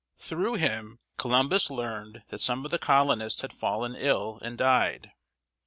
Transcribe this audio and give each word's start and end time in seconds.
Through 0.17 0.55
him, 0.55 0.97
Columbus 1.17 1.69
learned 1.69 2.23
that 2.29 2.39
some 2.41 2.65
of 2.65 2.71
the 2.71 2.79
colonists 2.79 3.41
had 3.41 3.53
fallen 3.53 3.93
ill 3.95 4.39
and 4.41 4.57
died. 4.57 5.11